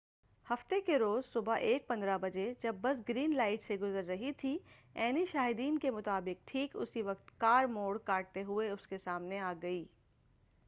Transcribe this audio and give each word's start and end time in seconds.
ہفتہ 0.45 0.75
کے 0.85 0.97
روز 0.99 1.25
صبح 1.33 1.59
1:15 1.65 2.17
بجے 2.21 2.45
جب 2.61 2.75
بس 2.81 2.97
گرین 3.09 3.35
لائٹ 3.35 3.61
سے 3.63 3.75
گزر 3.77 4.03
رہی 4.03 4.31
تھی 4.37 4.57
عینی 4.95 5.25
شاہدین 5.25 5.77
کے 5.79 5.91
مطابق 5.91 6.47
ٹھیک 6.47 6.75
اسی 6.75 7.01
وقت 7.01 7.39
کار 7.39 7.65
موڑ 7.69 7.97
کاٹتے 8.05 8.43
ہوئے 8.43 8.69
اس 8.69 8.87
کے 8.87 8.97
سامنے 8.97 9.39
آ 9.39 9.53
گئی 9.61 9.83